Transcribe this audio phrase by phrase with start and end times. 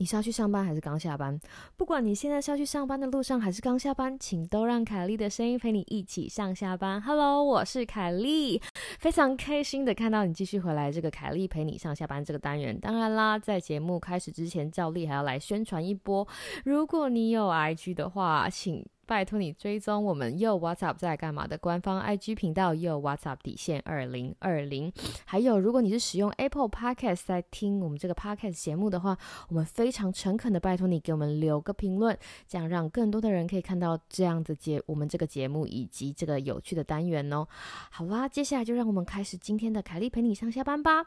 [0.00, 1.38] 你是要去上班还是刚下班？
[1.76, 6.98] 不管你现在是要去上班的路上还是刚下班，请都让凯莉的声音陪你一起上下班。
[7.02, 8.58] Hello，我是凯莉，
[8.98, 12.80] 非常开心的看到你继续回来这个凯莉陪你上下班这个单元。
[12.80, 16.26] 当然啦，在节目开始之前，照例还要来宣传一波。
[16.64, 18.82] 如果你有 IG 的话，请。
[19.10, 24.92] 拜托你追踪我们又 What's Up 在干嘛的官方 IG 频道又 What's Up 底线二零二零。
[25.24, 37.44] 还有，如果你是使用 Apple Podcast 在听我们这个 Podcast 节目的话，我们非常诚恳的拜托你给我们留个评论，这样让更多的人可以看到这样的节我们这个节目以及这个有趣的单元哦。
[37.90, 41.06] 好啦，接下来就让我们开始今天的凯莉陪你上下班吧。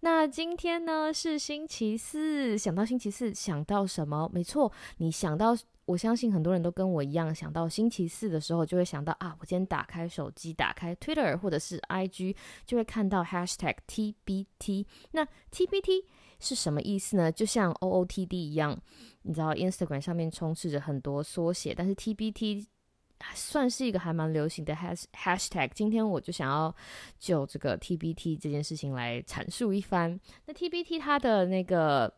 [0.00, 4.30] 那今天呢是星期四，想到星期四想到什么？
[4.32, 5.56] 没错，你想到。
[5.86, 14.86] 我相信很多人都跟我一样，想到星期四的时候，就会想到啊，我今天打开手机，打开 Twitter 或者是 IG，就会看到 Hashtag TBT。
[15.10, 16.04] 那 TBT
[16.38, 17.32] 是什么意思呢？
[17.32, 18.80] 就像 OOTD 一样，
[19.22, 22.64] 你知道 Instagram 上面充斥着很多缩写，但是 TBT
[23.34, 25.70] 算是一个还蛮流行的 Has Hashtag。
[25.74, 26.74] 今天我就想要
[27.18, 30.18] 就这个 TBT 这件事情来阐述一番。
[30.46, 32.12] 那 TBT 它的那个。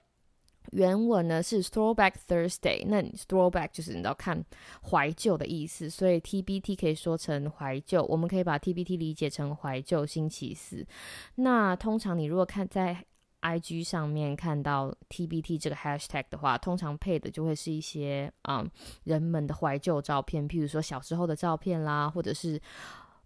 [0.70, 4.41] 原文呢是 Throwback Thursday，那 Throwback 就是你知道看
[4.89, 10.86] 怀旧的意思，所以 TBT 可以说成怀旧，我们可以把 TBT 理解成怀旧星期四。
[11.34, 13.05] 那通常你如果看在
[13.43, 18.71] IG 上面看到 TBT 这个 Hashtag 的话，通常配的就会是一些嗯
[19.05, 22.61] 人们的怀旧照片，譬如说小时候的照片啦，或者是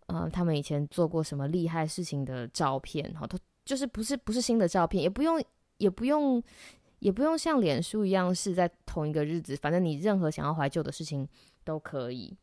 [0.07, 5.43] 嗯他们以前做过什么厉害事情的照片，哈，都就是不是不是新的照片，也不用
[5.79, 6.43] 也不用。
[7.01, 11.29] 也不用像脸书一样是在同一个日子，反正你任何想要怀旧的事情
[11.63, 12.35] 都可以。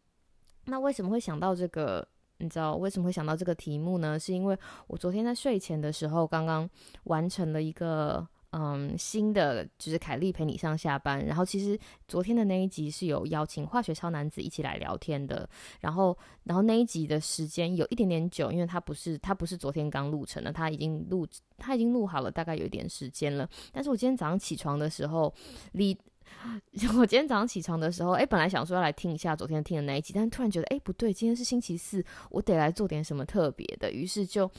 [0.66, 2.08] 那为什么会想到这个？
[2.44, 4.20] 你知道为什么会想到这个题目呢？
[4.20, 6.70] 是因为我昨天在睡前的时候刚刚
[7.06, 8.28] 完成了一个。
[8.56, 11.26] 嗯，新的就是凯莉陪你上下班。
[11.26, 11.76] 然后其实
[12.08, 15.50] 昨天的那一集是有邀请化学超男子一起来聊天的。
[15.80, 21.26] 然后，然后那一集的时间有一点点久，因为他不是他不是昨天刚录成的，他已经录
[21.58, 23.50] 他已经录好了，大概有一点时间了。
[23.72, 25.34] 但是我今天早上起床的时候，
[25.72, 25.98] 离
[26.98, 33.92] 我今天早上起床的时候，哎，本来想说要来听一下昨天听的那一集，但突然觉得，哎，不对，今天是星期四，我得来做点什么特别的。
[33.92, 34.50] 于是就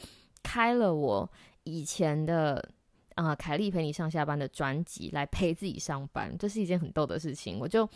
[0.43, 1.31] 开了我
[1.65, 2.69] 以前的。
[3.15, 7.61] 啊，凯莉陪你上下班的专辑来陪自己上班，这是一件很逗的事情。
[7.61, 7.89] 我就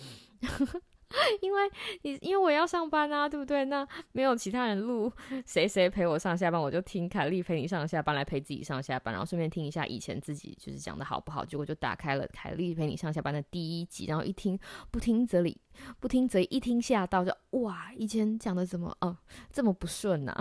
[1.40, 1.60] 因为
[2.02, 3.64] 你因为我要上班啊，对不对？
[3.64, 5.10] 那没有其他人录，
[5.46, 11.44] 谁谁陪我上下班，我就听凯莉陪你上下班来陪自己上下班，然后顺便听一下以前自己就是讲的好不好。
[11.44, 14.58] 结果就打开了凯莉陪你上下班的第一集，然后一听
[14.90, 15.58] 不听则理，
[15.98, 19.16] 不听则一听吓到，就哇，以前讲的怎么哦
[19.50, 20.34] 这么不顺呐？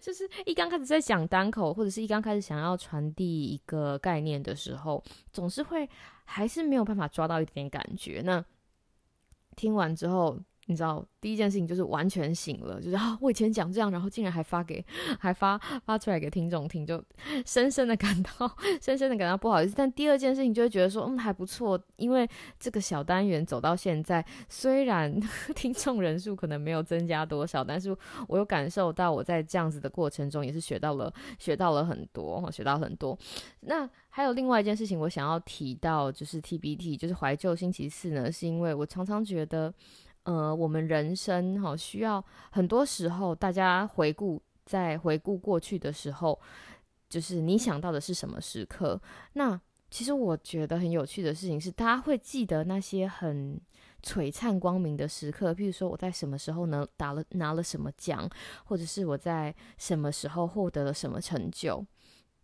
[0.00, 5.02] 就是一刚开始在讲单口，或者是一刚开始想要传递一个概念的时候，
[5.32, 5.88] 总是会
[6.24, 8.22] 还是没有办法抓到一点感觉。
[8.24, 8.44] 那
[9.56, 10.38] 听完之后。
[10.68, 14.84] 你知道，第一件事情就是完全醒了，就是啊，我以前讲这样，然后竟然还发给，
[15.18, 15.56] 还发
[15.86, 17.02] 发出来给听众听，就
[17.46, 19.72] 深深的感到，深深的感到不好意思。
[19.74, 22.28] 但第二件事情就会觉得说，嗯，还不错，因为
[22.60, 25.18] 这个小单元走到现在，虽然
[25.56, 27.96] 听众人数可能没有增加多少，但是
[28.26, 33.18] 我有感受到我在这样子的过程中也是学到了，学到了很多，学到很多。
[33.60, 39.72] 那还有另外一件事情，我想要提到就是 TBT，就是怀旧星期四呢，是因为我常常觉得。
[40.28, 46.38] 呃，我们人生哈需要很多时候，大家回顾在回顾过去的时候，
[47.08, 49.00] 就是你想到的是什么时刻？
[49.32, 53.58] 那其实我觉得很有趣的事情是，大家会记得那些很
[54.02, 58.28] 璀璨光明的时刻，譬如说我在什么时候呢打了拿了什么奖，
[58.66, 61.82] 或者是我在什么时候获得了什么成就，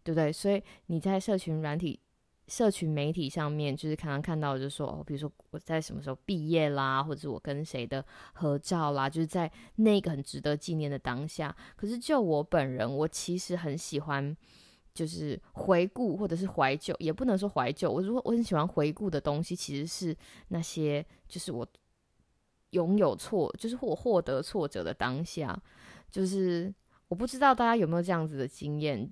[0.03, 0.33] 对不对？
[0.33, 2.01] 所以你在社群软体。
[2.47, 11.57] 社群媒体上面，就是常常看到，就是说，比如说我在什么时候毕业啦，或者我跟谁的合照啦，就是在那个很值得纪念的当下。
[11.75, 14.37] 可是就我本人，我其实很喜欢，
[14.93, 17.91] 就是回顾或者是怀旧，也不能说怀旧。
[17.91, 20.15] 我如果我很喜欢回顾的东西，其实是
[20.49, 21.67] 那些就是我
[22.71, 25.59] 拥有挫，就是或获得挫折的当下。
[26.11, 26.73] 就是
[27.09, 29.11] 我不知道大家有没有这样子的经验。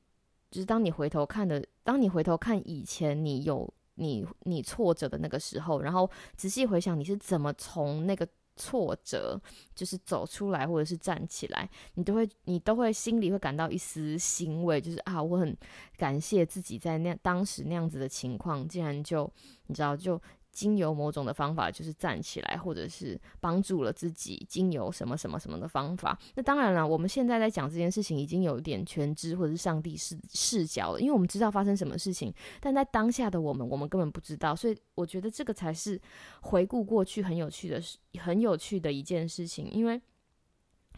[0.52, 9.40] 就是当你回头看的，当你回头看以前你有你你挫折的那个时候，然后仔细回想你是怎么从那个挫折
[9.74, 15.56] 就是走出来，或者是站起来，你都会你都会心里会感到一丝欣慰，就是啊，我很
[15.96, 19.28] 感谢自己在那当时那样子的情况，竟然就
[19.68, 20.20] 你知道就
[20.52, 26.16] 经由某种的方法，就是站起来，或者是帮助了自己，经由什么什么什么的方法。
[26.34, 34.54] 那当然了，我们现在在讲这件事情，已经有一点全知或者是上帝视视角了，因为我们知道发生什么事情，但在当下的我们，我们根本不知道。
[34.54, 36.00] 所以我觉得这个才是
[36.42, 40.00] 回顾过去很有趣的事，很有趣的一件事情，因为。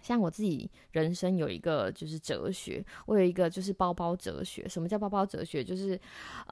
[0.03, 4.69] 像我自己人生有一个就是哲学，我有一个就是包包哲学。
[4.69, 5.65] 什么叫包包哲学？
[5.65, 5.99] 就是，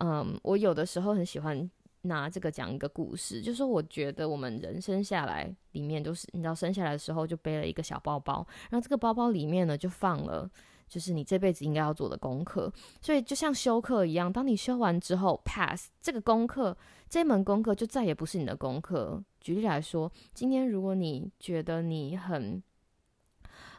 [0.01, 1.71] 嗯，我有的时候很喜欢
[2.03, 10.51] 拿这个讲一个故事，就是我觉得我们人生下来里面都是，你知道，生下来的时候就背了一个小包包，然后这个包包里面呢就放了，
[10.89, 12.73] 就是你这辈子应该要做的功课。
[13.01, 16.77] 所以就像修课一样，当你修完之后 pass 这个功课，
[17.09, 19.23] 这门功课就再也不是你的功课。
[19.41, 22.63] 举例来说，今天如果你觉得你很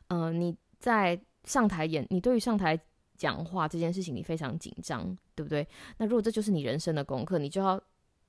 [0.07, 2.79] 嗯，你在上台演，你对于上台
[3.15, 5.65] 讲话这件事情，你非常紧张，对不对？
[5.97, 7.81] 那如果这就是你人生的功课，你就要，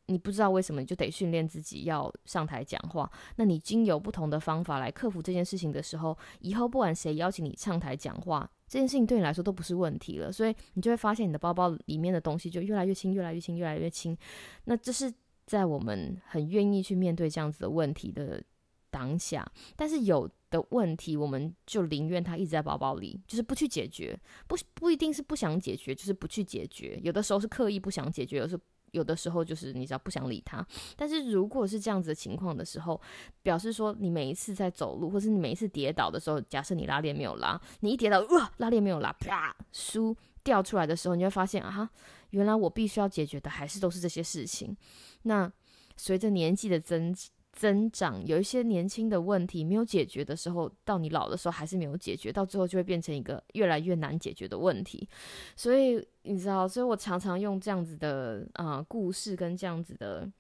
[0.07, 3.11] 你不知道为什么，你就得训练自己要上台讲话。
[3.37, 10.31] 那你经由不同的方法来克服这件事情的时候，以后不管谁邀请你上台讲话，这件事情对你来说都不是问题了。
[10.31, 14.17] 所以你就会发现，你的包包里面的东西就越来越轻，越来越轻，越来越轻。
[14.65, 15.13] 那这是
[15.47, 18.43] 在我们很愿意去面对这样子的问题的
[18.91, 20.31] 当下，但是有。
[20.51, 24.17] 的问题，我们就宁愿它一直在包包里，就是不去解决，
[24.47, 26.97] 不不一定是不想解决，就是不去解决。
[27.03, 28.63] 有的时候是刻意不想解决，有时候
[28.95, 30.67] 有的时候就是你只要不想理他。
[30.97, 32.99] 但是如果是这样子的情况的时候，
[33.43, 41.91] 表示说你每一次在走路，或是你每一次跌倒的时候，假设你拉链没有拉，你一跌倒，哇，拉链没有拉，啪，书掉出来的时候，你会发现啊，
[42.31, 44.77] 原来我必须要解决的还是都是这些事情。
[45.23, 45.53] 那
[45.97, 47.15] 随着年纪的增。
[47.55, 55.09] 增长有一些年轻的问题没有解决的时候，到你老的时候还是没有解决，到最后就会变成一个越来越难解决的问题。
[55.57, 60.31] 所以你知道，所以我常常用这样子的啊故事跟这样子的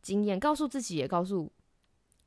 [0.00, 1.50] 经验，告诉自己，也告诉。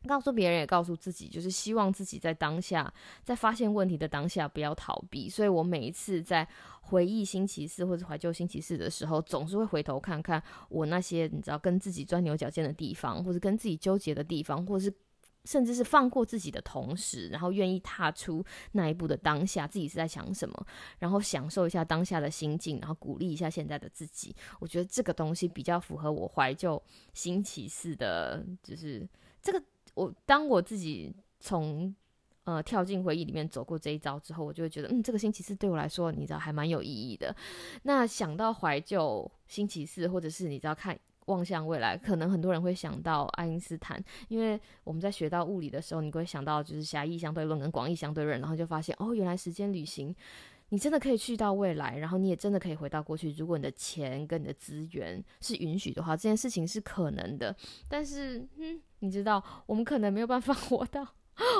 [0.07, 5.29] 告诉别人也告诉自己，就是希望自己在当下，在发现问题的当下不要逃避。
[5.29, 6.47] 所以我每一次在
[6.81, 14.93] 回忆星期四或者怀旧星期四的时候，总是会回头看看我那些你知道跟自己钻牛角尖的地方，或者跟自己纠结的地方，或者是
[15.45, 20.67] 甚至是放过自己的同时，然后愿意踏出那一步的当下，自己是在想什么，
[20.99, 24.35] 然后享受一下当下的心境，然后鼓励一下现在的自己。
[24.59, 26.81] 我觉得这个东西比较符合我怀旧
[27.13, 29.07] 星期四的，就是
[29.41, 29.63] 这个。
[29.93, 31.93] 我当我自己从
[32.45, 37.35] 呃跳进回忆里面走过这一招之后，我就会觉得，嗯，这个星期四对我来说，你知道还蛮有意义的。
[37.83, 40.97] 那想到怀旧星期四，或者是你知道看
[41.27, 50.13] 望向未来，可能很多人会想到爱因斯坦，因为我们在学到物理的时候，你会想到就是狭义相对论跟广义相对论，然后就发现哦，原来时间旅行。
[50.73, 53.31] 你真的可以去到未来，然后你也真的可以回到过去。
[53.33, 57.55] 如果你的钱跟你的资源是允许的话，这件事情是可能的。
[57.87, 61.07] 但是，嗯，你知道，我们可能没有办法 活到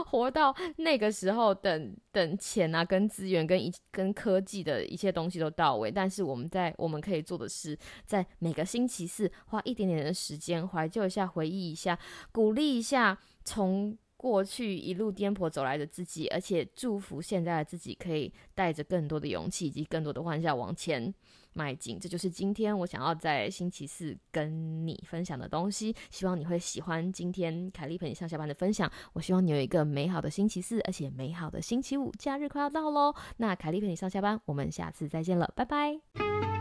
[0.07, 5.92] 活到那个时候，等等钱啊、跟资源、跟一跟科技的一切东西都到位。
[5.92, 7.77] 但是，我们在我们可以做的是，
[8.07, 12.00] 在每个星期四花一点点的时间，怀旧一下、回忆一下、
[12.31, 13.95] 鼓励一下，从。
[14.23, 21.13] 过去一路颠簸走来的自己，而且祝福现在的自己可以带着更多的勇气以及更多的欢笑往前
[21.51, 21.99] 迈进。
[21.99, 25.93] 这就是今天我想要在星期四跟你分享的东西。
[26.09, 28.89] 希望你会喜欢今天凯莉陪你上下班的分享。
[29.11, 32.09] 我希望你有一个美好的星期四，而且美好的星期五。
[32.17, 36.53] 假日快要到喽，那凯莉陪你上下班，我们下次再见了，拜拜。